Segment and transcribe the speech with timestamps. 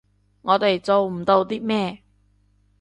[0.41, 1.99] 我哋做唔到啲咩